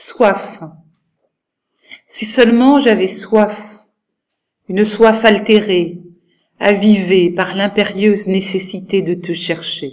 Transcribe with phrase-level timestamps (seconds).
[0.00, 0.62] Soif.
[2.06, 3.84] Si seulement j'avais soif,
[4.68, 6.00] une soif altérée,
[6.60, 9.90] avivée par l'impérieuse nécessité de te chercher.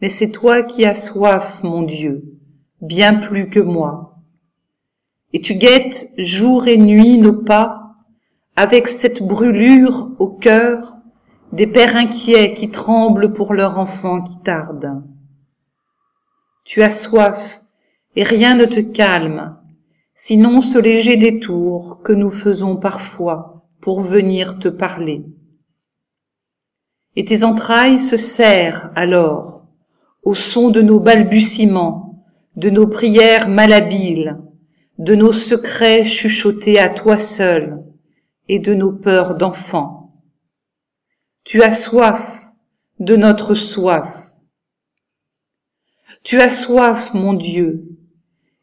[0.00, 2.38] Mais c'est toi qui as soif, mon Dieu,
[2.80, 4.16] bien plus que moi.
[5.34, 7.94] Et tu guettes jour et nuit nos pas,
[8.56, 10.96] avec cette brûlure au cœur
[11.52, 15.02] des pères inquiets qui tremblent pour leur enfant qui tarde.
[16.64, 17.60] Tu as soif,
[18.16, 19.56] et rien ne te calme,
[20.14, 25.24] sinon ce léger détour que nous faisons parfois pour venir te parler.
[27.16, 29.64] Et tes entrailles se serrent alors
[30.22, 32.24] au son de nos balbutiements,
[32.56, 34.38] de nos prières malhabiles,
[34.98, 37.82] de nos secrets chuchotés à toi seul
[38.48, 40.12] et de nos peurs d'enfant.
[41.44, 42.50] Tu as soif
[42.98, 44.34] de notre soif.
[46.22, 47.99] Tu as soif, mon Dieu,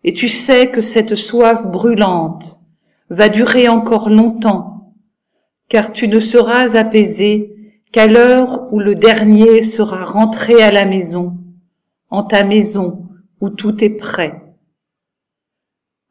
[0.08, 2.62] et tu sais que cette soif brûlante
[3.10, 4.94] va durer encore longtemps,
[5.68, 7.54] car tu ne seras apaisé
[7.92, 11.38] qu'à l'heure où le dernier sera rentré à la maison,
[12.10, 13.06] en ta maison
[13.42, 14.56] où tout est prêt.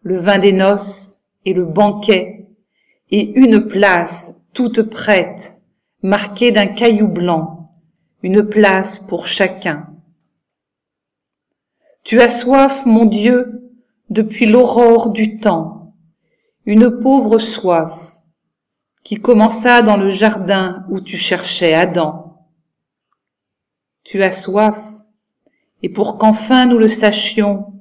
[0.03, 2.51] Le vin des noces et le banquet
[3.11, 5.63] et une place toute prête,
[6.03, 7.71] marquée d'un caillou blanc,
[8.23, 9.87] une place pour chacun.
[12.05, 13.63] Tu as soif, mon Dieu,
[14.11, 15.95] depuis l'aurore du temps,
[16.65, 18.19] une pauvre soif
[19.03, 22.45] qui commença dans le jardin où tu cherchais Adam.
[24.05, 24.79] Tu as soif,
[25.83, 27.73] et pour qu'enfin nous le sachions,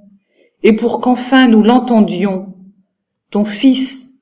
[0.63, 2.55] et pour qu'enfin nous l'entendions,
[3.29, 4.13] ton Fils,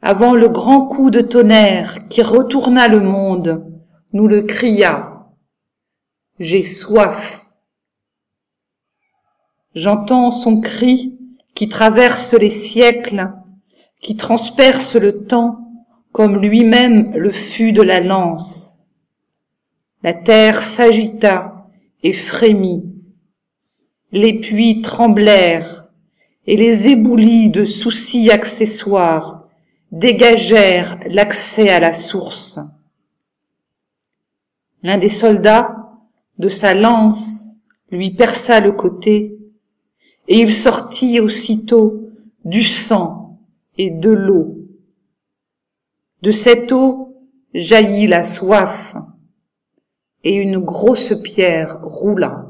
[0.00, 3.64] avant le grand coup de tonnerre qui retourna le monde,
[4.12, 5.28] nous le cria.
[6.38, 7.46] J'ai soif.
[9.74, 11.17] J'entends son cri
[11.58, 13.32] qui traverse les siècles,
[14.00, 15.58] qui transperce le temps
[16.12, 18.78] comme lui-même le fut de la lance.
[20.04, 21.64] La terre s'agita
[22.04, 22.84] et frémit,
[24.12, 25.88] les puits tremblèrent
[26.46, 29.48] et les éboulis de soucis accessoires
[29.90, 32.60] dégagèrent l'accès à la source.
[34.84, 35.74] L'un des soldats,
[36.38, 37.48] de sa lance,
[37.90, 39.38] lui perça le côté
[40.28, 42.10] et il sortit aussitôt
[42.44, 43.40] du sang
[43.76, 44.56] et de l'eau.
[46.22, 47.16] De cette eau
[47.54, 48.96] jaillit la soif,
[50.24, 52.47] et une grosse pierre roula.